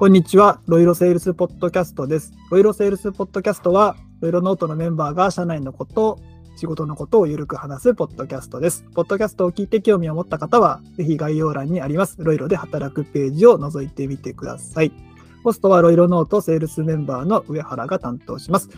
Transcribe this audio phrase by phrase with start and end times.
[0.00, 0.62] こんにちは。
[0.66, 2.32] ロイロセールスポッドキャストです。
[2.50, 6.18] ロイロセールスポッドキャストは、ロイロノートのメンバーが社内のこと、
[6.56, 8.86] 仕事のことをゆるく話すポッドキャストです。
[8.94, 14.92] ポッドキャストを聞いて興味を持った方は、ぜひ概要欄にあります、ロイロで働くページを覗いてみてください。
[15.44, 18.70] ホストはロイロノートセールスメンバーの上原が担当します。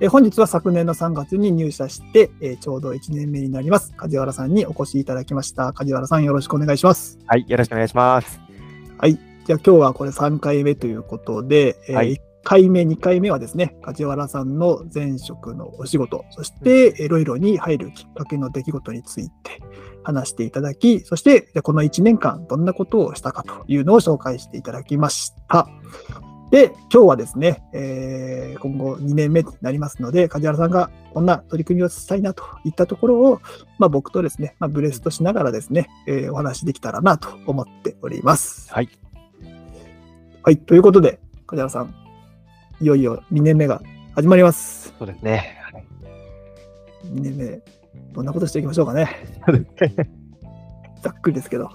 [0.00, 3.92] えー本日は昨年の3月に入社して、えーちょうど1年目になります。
[3.96, 5.72] 梶原さんにお越しいただきました。
[5.72, 7.20] 梶原さんよろしくお願いします。
[7.28, 8.40] はい、よろしくお願いします。
[8.98, 9.35] はい。
[9.46, 19.60] じゃあ今日はこれ3回目ということで、えーはい1回目、2回目はですね、梶原さんの前職のお仕事、そしていろいろに入るきっかけの出来事について
[20.04, 25.66] 話していただき、そしてこの1年間どんなことをしたかというのを紹介していただきました。
[26.52, 33.40] で、今日はですね、えー今後2年目になりますので、梶原さんがこんな取り組みをしたいなといったところを、
[33.80, 38.72] まあ、僕とですね、まあ、ブレストしながらですね、えーお話しできたらなと思っております。
[38.72, 38.88] はい。
[40.46, 41.92] はい、ということで、梶原さん、
[42.80, 43.82] いよいよ2年目が
[44.14, 44.94] 始まります。
[44.96, 45.58] そうですね。
[47.04, 47.60] 2年目、
[48.12, 49.08] どんなことしていきましょうかね。
[51.02, 51.68] ざっくりですけど。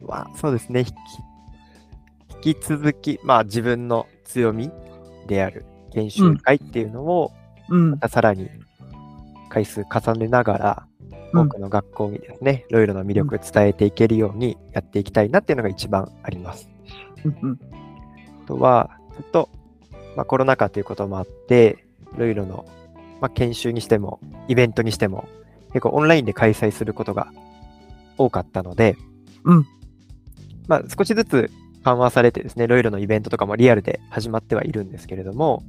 [0.00, 0.80] まあ、そうですね。
[0.80, 0.86] 引
[2.42, 4.72] き引き続き、まあ、自分の強み
[5.28, 7.30] である研修会っていうのを、
[7.68, 8.50] うんま、たさらに
[9.50, 10.94] 回数重ねながら、うん
[11.32, 16.68] 多くの学校にですね、いろいろな魅力を伝えていけるようにやっていきたいなっていうのが一番あります。
[17.24, 17.83] うんうんあ
[18.44, 19.48] とは、ずっと、
[20.16, 21.84] まあ、コロナ禍ということもあって、
[22.16, 22.66] いろいろの、
[23.20, 25.28] まあ、研修にしても、イベントにしても、
[25.72, 27.32] 結構オンラインで開催することが
[28.16, 28.96] 多かったので、
[29.44, 29.66] うん
[30.68, 31.50] まあ、少しずつ
[31.82, 35.62] 緩和されてですね、いろいろのイベントとかもリアルで始まってはいるんですけれども、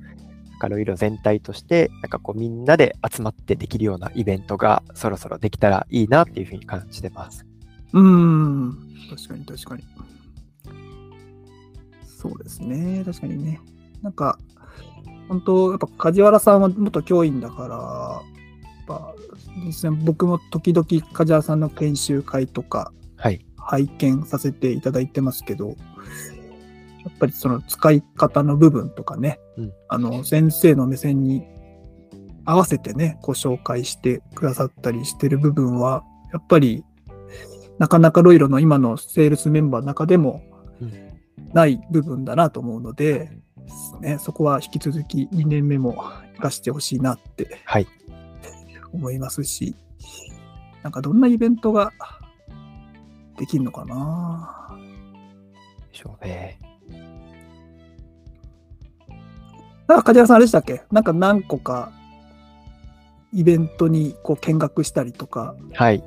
[0.51, 7.45] なんかいろいろ全体として、なんかこうみんなで集まってできるようなイベントがそろそろできたらいいなっていうふうに感じてます。
[7.91, 8.77] うーん、
[9.09, 9.83] 確かに確かに。
[12.29, 13.61] そうですね、確かにね。
[14.01, 14.39] なんか、
[15.27, 17.75] 本当、やっぱ梶原さんは元教員だから、
[18.63, 19.15] やっぱ
[19.65, 23.45] 実際僕も時々梶原さんの研修会とかはい。
[23.57, 25.73] 拝見させていただいてますけど、や
[27.09, 31.43] っぱりその使い方の部分とかね、うんあの先生の目線に
[32.45, 36.83] 合わせてね、ご紹介してくださったりしてる部分は、やっぱり
[37.79, 40.54] なかなかロイロの今のセールスメンバーの中でもうん
[41.53, 43.37] ない部分だなと思うので、
[44.01, 47.87] ね、そこは引き続き2年目も活かしてほしいなってはい。
[48.93, 49.75] 思いますし、
[50.83, 51.91] なんかどんなイベントが
[53.37, 54.77] できるのかな
[55.91, 56.59] でしょうね。
[59.87, 60.83] なんか梶原さんあれでしたっけ？
[60.91, 61.91] なんか何個か
[63.33, 66.03] イベントにこう見学したりとか、はい。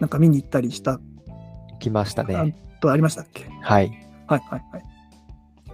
[0.00, 0.98] なんか見に行ったりした
[1.72, 2.56] 行きましたあね。
[2.80, 3.44] とありましたっけ？
[3.60, 3.92] はい。
[4.32, 4.84] はいはいはい。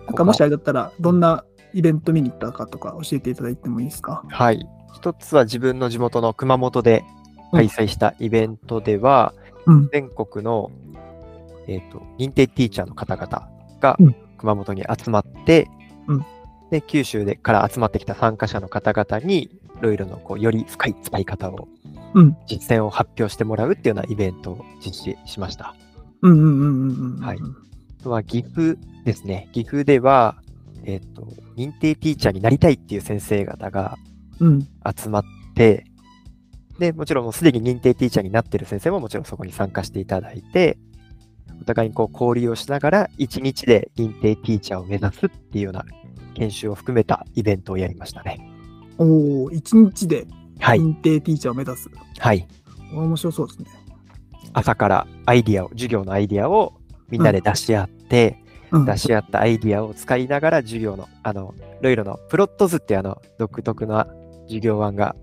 [0.06, 4.24] なんかもしあれだったら、どんなイベント見に行ったかとか教えていただいてもいいですか？
[4.28, 4.66] はい。
[4.94, 7.04] 一つは自分の地元の熊本で
[7.52, 9.34] 開催したイベントでは、
[9.66, 9.88] うん。
[9.90, 10.70] 全国の、
[11.66, 13.48] えっと認定ティーチャーの方々
[13.80, 15.68] がうん熊本に集まって、
[16.06, 16.24] うん
[16.70, 21.68] で九州でから集まってきた参加者の方々にいろいろのこうより深い使い方を
[22.14, 22.36] うん。
[22.46, 25.74] 実践を発表してもらうっていうようなイベントを実施しました。
[26.22, 27.24] うんうんうんうんうん。
[27.24, 27.42] はいあ
[28.02, 29.48] とは岐阜ですね。
[29.52, 30.36] 岐阜では、
[30.84, 33.96] えっと認定ティーチャーになりたいっていう先生方が
[34.40, 34.68] うん。
[34.96, 35.84] 集まって、
[36.78, 40.78] で、もちろんもうすでに認定ティーチャーになってる先生ももちろんそこに参加していただいて、
[41.60, 45.84] お互いにこう交流をしながら、1日で認定ティーチャーを目指すっていうような
[46.34, 48.38] 研修を含めたイベントをやりましたね。
[48.98, 50.26] おお、一日で
[50.60, 50.78] はい。
[50.78, 51.90] 認定ティーチャーを目指す。
[52.18, 52.46] はい。
[52.92, 53.66] 面白そうですね。
[54.52, 56.74] 朝からアイディアを、授業のアイディアを
[57.10, 58.84] みんなで出し合って、うん。
[58.84, 64.06] 出し合ったアイディアを使いながら授業の、あの、いろいろのプロット図ってあの、独特な
[64.42, 65.16] 授業案が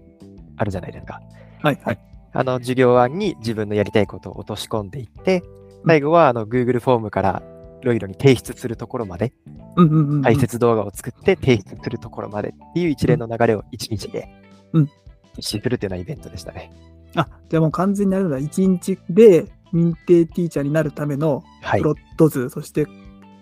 [0.57, 1.21] あるじゃないですか。
[1.61, 1.99] はいはい。
[2.33, 5.41] あの授業案に自分のやりたいことを落とし込んでいって、
[5.87, 7.41] 最後はあの Google フォームから
[7.81, 9.31] いろいろに提出するところまで、
[9.77, 10.21] うんうんうんうん。
[10.21, 14.27] 解説動画を作って提出するところまでっていう一連の流れを1日で
[14.73, 14.89] うん
[15.37, 16.71] 実施するというようなイベントでしたね。
[17.15, 19.45] あ、じゃあもう完全にあれだ、一日で
[19.75, 21.85] 認定ティーチャーになるためのはいプ。
[21.85, 22.87] ロット図、そして、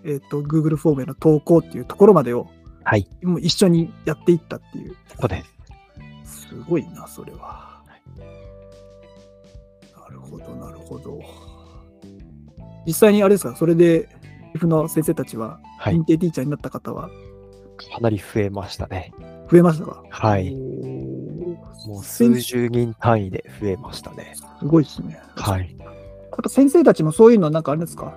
[0.04, 2.48] えっ、と、Google フォームへの投稿っていうところまでを、
[2.82, 3.08] はい。
[3.22, 4.96] もう一緒にやっていったっていう。
[5.18, 5.42] そうで
[6.22, 6.48] す。
[6.48, 7.82] すごいな、それは。
[9.96, 11.20] なるほど、なるほど。
[12.86, 14.08] 実際にあれですか、それで、
[14.52, 16.04] 岐阜の先生たちは、はい認。
[16.04, 17.08] 定ティーチャーになった方は？
[17.76, 19.12] かなり増えましたね。
[19.50, 20.04] 増えましたか？
[20.10, 20.54] はい。
[20.54, 24.34] もう先数十人単位で増えましたね。
[24.60, 25.18] すごいですね。
[25.36, 25.76] はい。
[26.42, 28.14] ぱ先生たちもそういうのなんかあれですか？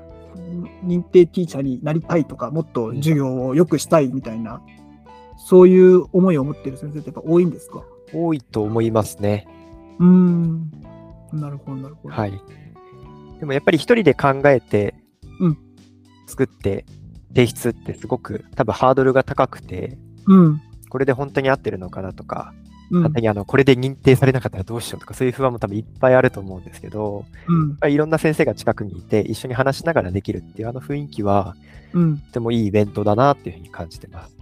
[0.83, 4.61] 認定ティーチャーになりたいとか、もっと授業を良くしたいみたいな、
[5.37, 7.83] そういう思いを持っている先生ってやっぱ多いんですか？
[8.13, 9.47] 多いと思いますね。
[9.99, 10.71] うーん。
[11.33, 12.15] なるほど、なるほど。
[12.15, 12.41] はい。
[13.39, 14.95] でもやっぱり一人で考えて
[15.39, 15.57] うん、
[16.25, 16.85] 作って
[17.29, 20.61] 提出ってすごく多分ハードルが高くて、うん。
[20.89, 22.53] これで本当に合ってるのかなとか、
[22.91, 31.55] うにあの、これで認定されなかったらどうしようとか、そういう不安も多分いっぱいあると思うんですけど、うんいろんな先生が近くにいて、一緒に話しながらできるっていうあの雰囲気は、
[31.93, 32.17] うん。
[32.17, 34.35] とてもいいイベントだなっていうふうに感じてます。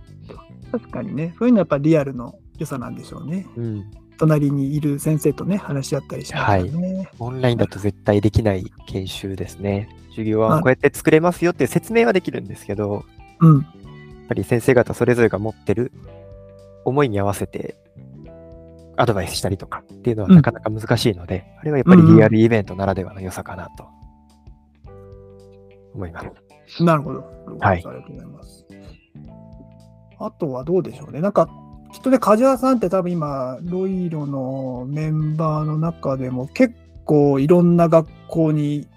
[0.72, 3.48] 確かにね、そういうのはやっぱリアルの良さなんでしょうね。
[3.56, 3.86] うん。
[4.18, 7.10] 隣にいる先生とね、話し合ったりしながらね。
[7.20, 9.90] オンラインだと絶対できない研修ですね。
[10.10, 13.04] 授業ははいこうやって作れますよっていう説明はできるんですけど、
[13.40, 13.60] うん。
[13.60, 13.66] やっ
[14.30, 15.92] ぱり先生方それぞれが持ってる
[16.86, 17.76] 思いに合わせて
[18.98, 23.86] アドバイスしたりとかっていうのはうんなかなか難しいので、あれはやっぱりリアルイベントならではの良さかなと
[25.94, 26.22] 思いま
[26.68, 26.84] す。
[26.84, 27.24] なるほど。
[27.60, 28.66] はいありがとうございます。
[30.20, 31.22] あとはどうでしょうね。
[31.22, 31.50] なんか、
[31.92, 38.88] きっとね、梶原さんって多分今、ロイロのメンバーの中でも結構いろんな学校に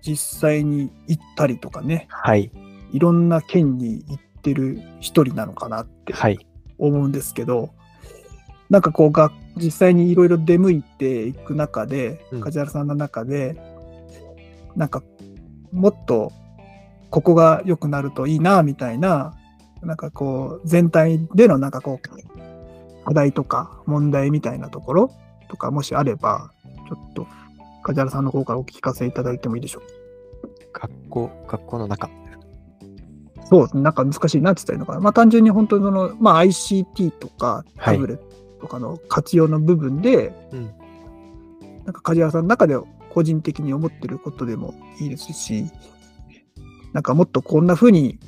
[0.00, 2.50] 実際に行ったりとかね、はい。
[2.92, 6.38] いろんな県に行ってる一人なのかなってはい。
[6.78, 7.70] 思うんですけど、
[8.72, 13.54] なんかこうが実際にいろいろ出向いていく中で、うん梶原さんの中で、
[14.74, 15.02] なんか
[15.72, 16.32] もっと
[17.10, 19.36] ここが良くなるといいなみたいな、
[19.82, 25.10] なんかこう全体でのなんかこう課題とか問題みたいなところ
[25.50, 26.50] とかもしあれば、
[26.88, 27.26] ちょっと
[27.82, 30.88] 梶原さんの方からお聞かせいただいてもいいでしょうか。
[30.88, 32.08] 学校、学校の中。
[33.50, 35.00] そうなんか難しいなって言ったらいいのかな。
[35.00, 38.32] まあ単純に本当にその、まあ ICT とかはいタブレット
[38.62, 40.70] とかの活用の部分で、うん。
[41.84, 42.76] なんか梶原さんの中で
[43.10, 45.66] 個人的に思ってることでもいいですし、
[46.92, 48.20] なんかもっとこんな風に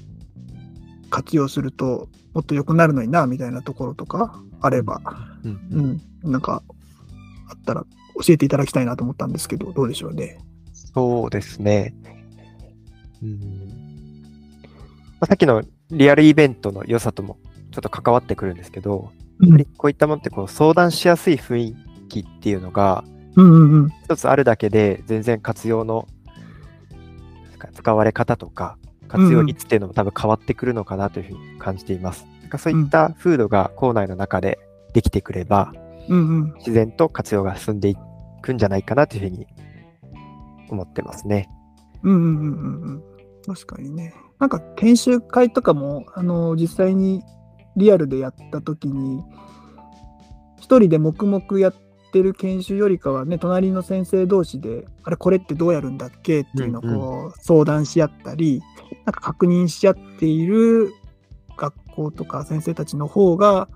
[1.09, 5.01] 活用するともっと良くなるのにな、みたいなところとかあれば、
[5.45, 6.65] うんううんん、なんか
[7.49, 7.85] あったら
[8.27, 10.39] 教えていただきたいなと思ったんですけど、どうでしょうね。
[10.73, 11.95] そうですね。
[13.23, 13.39] うん
[15.21, 17.39] まあさっきのリアルイベントの良さとも
[17.71, 19.13] ちょっと関わってくるんですけど、
[19.51, 21.77] ぱりこういったものってこう相談しやすい雰囲
[22.09, 23.05] 気っていうのが。
[24.05, 26.07] 一つあるだけで全然活用の
[27.75, 32.25] 使われ方とか活用率っていうのも多分変わってくるのかなというふうに感じています。
[32.43, 34.61] なんかそういった風土が校内の中で
[34.93, 35.73] できてくれば
[36.09, 36.55] うんうん。
[36.59, 37.97] 自然と活用が進んでい
[38.43, 39.47] くんじゃないかなというふうに
[40.71, 41.49] 思ってますね。
[42.03, 43.03] うんうんうんうんうん。
[43.47, 44.15] 確かにね。
[44.39, 47.23] なんか研修会とかも、あの、実際に
[47.77, 49.23] リアルでやったときに、
[50.61, 51.75] 一人で黙々やっ
[52.13, 58.63] てる研修よりかはね、隣の先生同士で、あれ、これってどうやるんだっけっていうのをうんこう相談し合ったり、
[59.05, 60.93] なんか確認し合っている
[61.57, 63.69] 学校とか先生たちの方が、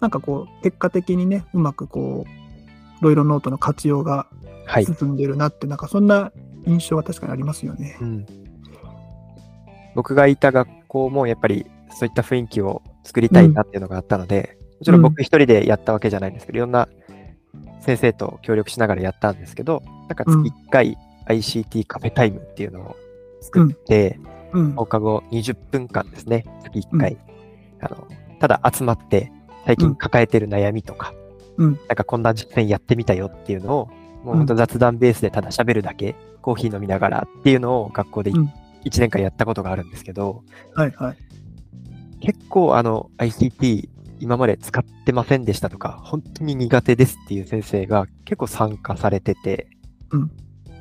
[0.00, 4.26] なんかこう、結果的にね、うまくこう、ロイロノートの活用が
[4.64, 4.86] はい。
[4.86, 6.32] 進んでるなって、なんかそんな
[6.66, 7.98] 印象は確かにありますよね。
[8.00, 8.26] うん、
[9.94, 16.88] 僕がいた学校もやっぱりそういった雰囲気を作りたいなっていうのがあったので、もちろん僕一人でやったわけじゃないんですけど、いろんな
[17.80, 20.42] 先生と協力しながらやったんですけど、なんか月うん。
[20.42, 20.96] 1回
[21.28, 22.96] ICT カフェタイムっていうのを
[23.40, 24.18] 作って、
[24.52, 24.72] うん。
[24.72, 27.16] 放課後20分間ですね、月1回、
[27.80, 28.06] あの、
[28.40, 29.32] ただ集まって
[29.66, 31.12] 最近抱えてる悩みとか、
[31.56, 31.72] うん。
[31.88, 33.86] なんかこんな実践やってみたよっていうのを、
[34.24, 38.52] もう本当雑談ベースでただ喋るだけ、コーヒー飲みながらっていうのを学校でうん。
[38.84, 40.42] 1年間やったことがあるんですけど、
[40.74, 41.16] はいはい。
[42.22, 43.88] 結構あの ICT
[44.20, 49.66] 今まで使ってませんでしたとか、本当に苦手ですっていう先生が結構参加されてて、
[50.10, 50.30] うん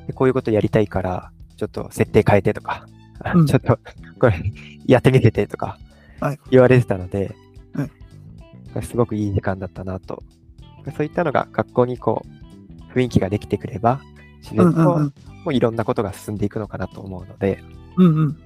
[0.08, 2.86] でこういうことやりたいから、ちょっと設定変えてとか、
[3.24, 3.80] あうん ちょっと
[4.20, 4.54] これ
[4.86, 5.80] やってみせてとか
[6.20, 7.36] はい言われてたので、
[7.74, 10.24] はいすごくいい時間だったなと。
[10.96, 12.26] そういったのが学校にこ
[12.94, 14.02] う雰囲気ができてくれば、
[14.42, 15.00] 自然と。
[15.00, 15.12] も
[15.48, 17.64] ういろんなことが進んでいくのかなと思うので、
[17.98, 18.38] うんうん。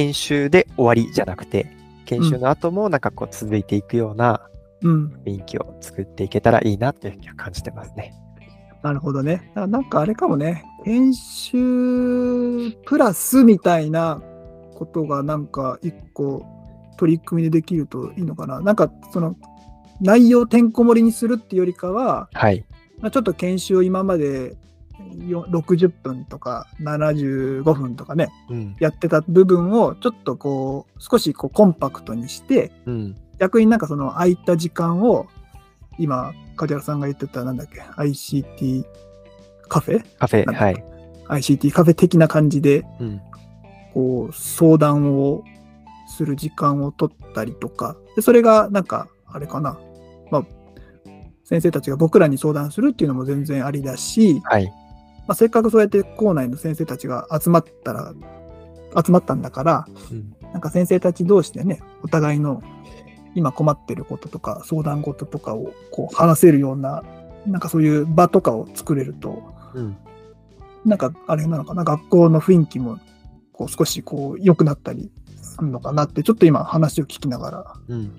[0.00, 1.66] 研修で終わりじゃなくて、
[2.06, 4.40] 研修の後もなんかこう続いていくような
[4.82, 5.12] うん。
[5.26, 8.14] 雰囲気を作っていけたらいいなというふうには感じてますね。
[8.82, 9.52] なるほどね。
[9.54, 10.64] あなんかあれかもね。
[10.84, 14.22] 研修プラスみたいな
[14.74, 16.46] ことがなんか一個
[16.96, 18.60] 取り組みでできるといいのかな。
[18.60, 19.36] なんかその
[20.00, 22.64] 内容てんこ盛りにするっていうよりかは、はい。
[23.00, 24.56] まあ、ちょっと研修を今までよ
[25.10, 28.76] 60分とか75分とかね、うん。
[28.80, 33.16] やってた部分をちょっとこう少しこうコンパクトにして、うん。
[33.38, 35.26] 逆になんかその空いた時間を
[35.98, 38.84] 今梶原さんが言ってたなんだっけ ICT
[39.68, 40.04] カフェ？
[40.18, 40.84] カフェ、はい。
[41.28, 43.20] ICT カフェ的な感じで、うん。
[43.94, 45.44] こう、相談を
[46.08, 49.78] する時間を取ったりとか、でそれがなんか、あれかな、
[50.30, 50.42] まあ、
[51.44, 54.72] 先生たちが僕らに相談するっていうのも全然ありだし、はい。
[55.26, 58.14] まあ、せっかくそうやって校内の先生たちが集まったら、
[59.04, 60.34] 集まったんだから、うん。
[60.52, 62.62] なんか先生たち同士でね、お互いの
[63.34, 67.02] 今困ってることとか、相談事とかをこう話せるような、
[67.46, 69.42] なんかそういう場とかを作れると、
[69.74, 69.96] うん。
[70.84, 72.98] なんかあれなのかな、学校の雰囲気も
[73.52, 78.12] こう少しこう良くなったりするのかなって、ちょっと今話を聞きながらうん。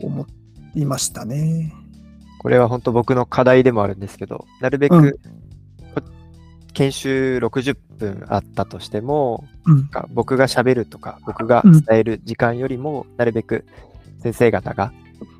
[0.00, 0.26] 思
[0.74, 1.74] いましたね。
[2.38, 5.14] これは本当僕の課題でもあるんですけど、なるべうん
[6.76, 9.88] 研修60分あったとしても、うんなん。
[9.88, 13.64] か僕が喋るとか、僕がうん伝える時間よりも、なるべく
[14.20, 14.92] 先生方が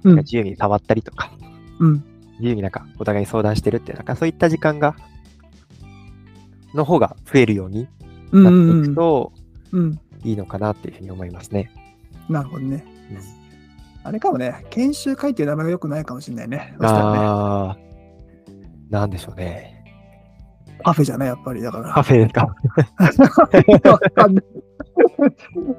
[0.02, 1.30] うん自由に触ったりとか、
[1.78, 1.92] うん。
[2.38, 4.96] 自由になんかお互い相談してるっていう、なんかそういった時間が、
[6.74, 7.86] の方が増えるように
[8.32, 8.42] うん。
[8.44, 8.88] なっていうん。
[8.88, 9.32] くと
[9.72, 10.00] うん。
[10.24, 11.70] いいのかなっていうふうに思いますね。
[12.30, 12.82] なるほどね。
[13.10, 13.18] うん
[14.04, 16.76] あれかもね、研修会っていう名前が良くないかもしれないね。
[16.80, 17.76] そしたらね、ああ、
[18.88, 19.75] なんでしょうね。
[20.82, 21.60] パフェじゃない、やっぱり。
[21.62, 21.92] だから。
[21.92, 22.54] カフェですか。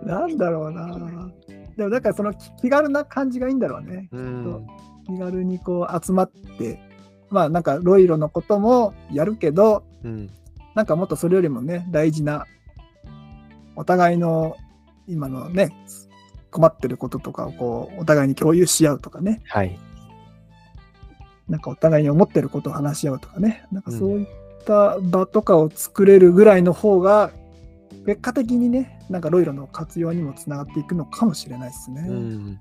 [0.03, 1.31] なんだろうな。
[1.75, 4.09] でも、だからその気気軽な感じがいいんだろうね。
[4.11, 4.67] うん。
[5.05, 6.79] 気軽にこう集まって、
[7.29, 10.29] まあなんかロイロのこともやるけど、うん。
[10.75, 12.45] なんかもっとそれよりもね、大事な、
[13.75, 14.55] お互いの
[15.07, 15.69] 今のね、
[16.51, 19.77] 困ってることとかをこう、お互いに共有し合うとかね、はい。
[21.47, 24.27] なんかお互いに思ってることを話し合うとかね、なんかそういっ
[24.67, 27.31] た場とかを作れるぐらいの方が、
[28.05, 32.05] 結果的にね、なんかロイロの活用にもつながっていくのかもしれないですね。
[32.07, 32.59] うん。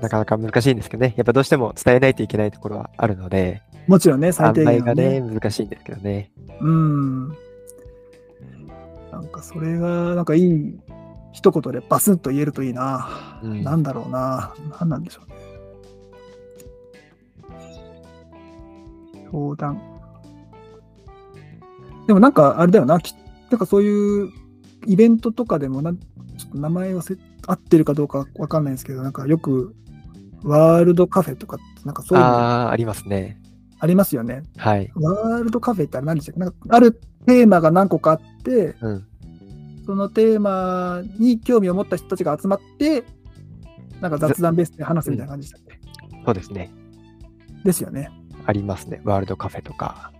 [0.00, 1.14] なかなか難しいんですけどね。
[1.16, 5.34] やっぱどうしても伝えないといけないところはあるので、もちろんね、最販低限は売がね、ね。
[5.34, 6.30] 難しいんですけどね。
[6.60, 7.28] うん。
[9.10, 10.78] なんかそれが、なんかいい
[11.32, 13.40] 一言でバスンと言えるといいな。
[13.42, 14.54] うんなんだろうな。
[14.78, 15.37] なんなんでしょうね。
[19.30, 19.80] 相談。
[22.06, 23.00] でもなんかあれだよな。
[23.00, 23.14] き
[23.50, 24.30] なんかそういう
[24.86, 29.74] イベントとかでもなん、ちょっと名前忘れ、合ってるかどうかわかんないですけど、なんかよく
[30.42, 33.40] ワールドカフェとかなんかそういうのああ、ありますね。
[33.80, 34.42] ありますよね。
[34.56, 34.90] はい。
[34.94, 36.40] ワールドカフェってあれ何でしたっけ？
[36.40, 39.04] なんかあるテーマが何個かあって、うん。
[39.86, 43.04] そのテーマに興味を持った人たちが集まって、
[44.00, 45.80] なんか雑談ベースで話すみたいな感じでしたっけ、
[46.26, 46.70] そうですね。
[47.64, 48.10] ですよね。
[48.48, 49.02] ありますね。
[49.04, 50.10] ワールドカフェとか。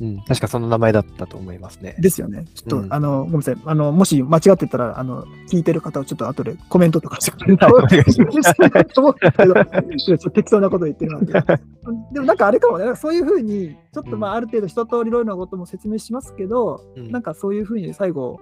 [0.00, 0.18] うん。
[0.22, 1.94] 確かその名前だったと思いますね。
[2.00, 2.46] ですよね。
[2.52, 3.56] ちょっと、うんあの、ごめんなさい。
[3.64, 8.54] あの、もし間違ってたら、あの、聞いてる方はちょっと後でコメントとかしてくれると、は いお願いします
[8.92, 11.32] と思うんですけど、ちょっと適当なこと言ってるので。
[12.12, 18.40] でもなんかあれかもね、そういうふうに、ちょっとまあある程度一通りいろいろなことも説明しますけど、うんなんかそういうふうに最後、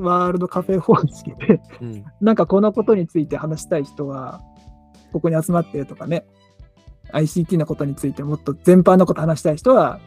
[0.00, 2.04] ワールドカフェ方式で、うん。
[2.20, 4.40] なんかこのことについて話したい人は、
[5.12, 6.26] ここに集まってるとかね、
[7.14, 10.00] ICT のことについてもっと全般のこと話したい人は、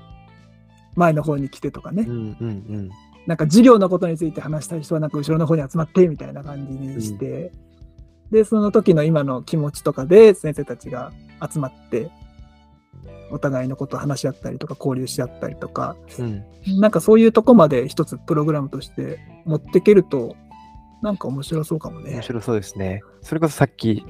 [0.95, 2.37] 前の方に来てとかね、うん。
[2.39, 2.89] うん。
[3.25, 7.51] なんか授業のことについて話したい人は、なんか後ろの方に集まってみたいな感じにして、
[8.31, 11.11] で、その時の今の気持ちとかで先生たちが
[11.49, 12.11] 集まって、
[13.29, 16.43] お互いのことを話し合ったりとか交流し合ったりとか、うん。
[16.79, 20.35] なんかそういうとこまで一つプログラムとして持っていけると、
[21.01, 22.21] なんか面白そうかもね面。
[22.23, 23.01] 白そうですね。
[23.21, 24.05] それこそさっき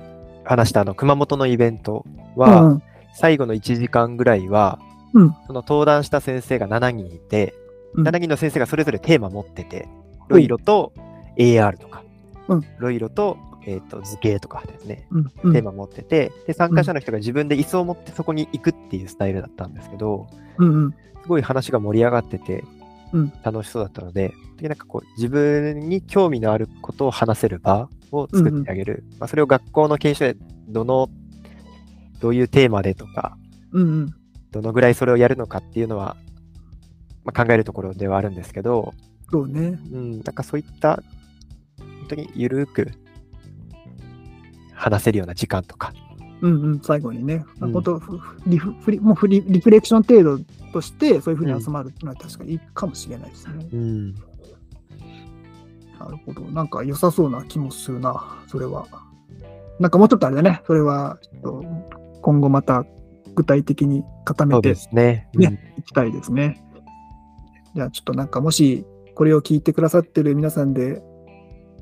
[0.47, 2.83] 話したあの熊本のイベントうは、ん。
[3.13, 4.79] 最後の1時間ぐらいは、
[5.13, 5.35] うん。
[5.47, 7.53] その登壇した先生が7人いて、
[7.93, 8.07] うん。
[8.07, 9.87] 7人の先生がそれぞれテーマ持ってて、
[10.27, 10.93] ロイロと
[11.37, 12.03] AR とか、
[12.47, 12.65] うん。
[12.77, 15.07] ロイロと,、えー、と図形とかですね、
[15.51, 20.27] テーマ持ってて、で、参加者の人が自分で椅子を持ってそこに行くっていうスタイルだったんですけど、
[20.57, 20.67] うん。
[20.67, 20.91] うん。
[21.23, 22.67] すごい話が盛り上がっててうん、
[23.43, 29.03] 楽しそうだったので、でなんかこう自分に興味のあることを話せる場を作ってあげる。
[29.19, 31.09] まあ、それを学校の研修でどの、
[32.19, 33.37] どういうテーマでとか、
[33.71, 34.13] うんうん
[34.49, 36.15] どのぐらいそれをやるのかっていうのは、
[37.25, 38.93] まあ、考えるところではあるんですけど、
[39.29, 39.77] そうね。
[39.91, 41.03] うん、なんかそういった、
[41.77, 42.91] 本当にゆるーく
[44.73, 45.93] 話せるような時間とか、
[46.41, 53.67] うんうん、最後にね、うん本当ふリフもうフリリフレクション程度として、そういうふうに集まるっていうのは確かにいいかもしれないですね。
[53.73, 54.19] うん、な
[56.09, 56.41] るほど。
[56.41, 58.87] なんか良さそうな気もするな、それは。
[59.79, 61.63] なんかもうちょっとあれだね、それはちょっと
[62.21, 62.85] 今後また
[63.35, 65.29] 具体的に固めてね。
[65.33, 66.63] ねいきたいですね。
[67.75, 71.01] じゃあちょっとなんかもしこれを聞いてくださってる皆さんで、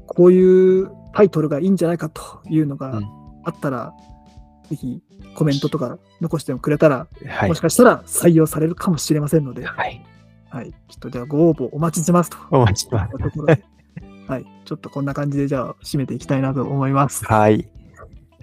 [0.07, 3.93] こういうタイトルがいいんじゃないかというのがうんあったら、
[4.69, 5.01] ぜひ
[5.35, 7.61] コメントとか残してもくれたら、はいもし。
[7.61, 10.03] かしたら採用されるかもしれませんので、はい。
[10.49, 10.71] はい。
[10.71, 12.37] ちょっとじゃあご応募お待ちしてますと。
[12.51, 13.11] お待ちしてます。
[13.11, 13.63] ところで
[14.27, 14.45] はい。
[14.65, 17.25] ちょっとこんな感じでじゃあ締めていきたいなと思います。
[17.25, 17.69] はい。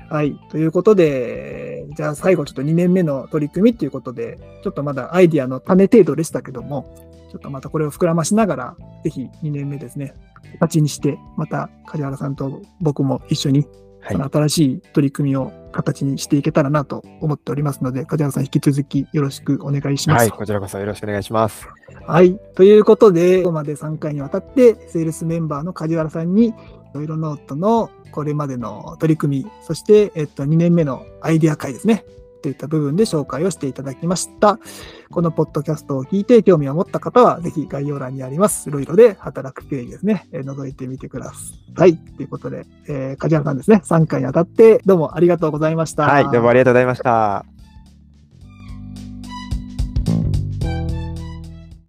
[0.09, 0.39] はい。
[0.51, 6.95] ということで、じゃあ最後ちょっと2年目の取り組みということで、ちょっとまだアイディアの種程度でしたけども、
[7.31, 10.15] ちょっとまたこれを膨らましながら、ぜひ2年目ですね、
[10.61, 13.67] 形にして、また梶原さんと僕も一緒に、
[14.03, 14.31] はい。
[14.33, 20.23] 新しい取り組みを形にしていけたらなと思っておりますので、梶原さん引き続きよろしくお願いします。
[20.23, 20.31] はい。
[20.31, 21.67] こちらこそよろしくお願いします。
[22.07, 22.39] はい。
[22.55, 32.05] ということで、ここまで3回にわたって、セールスメンバーの梶原さんに、ロイロノートのこれまでの取り組み、そして、えっと、2年目のアイデア会ですね。
[32.43, 34.59] といった部分で紹介をしていただきました。
[35.11, 41.33] このポッドキャストを聞いて興味を持った方は、ぜひ概要欄にあります、いろいろで働くページですね、えー覗いてみてくだ
[41.77, 41.97] さい。
[41.97, 46.05] ということで、えー、梶原さんですね、3回にあたってどうもありがとうございました。
[46.05, 46.25] はい。
[46.25, 47.52] どうもありがとうございました。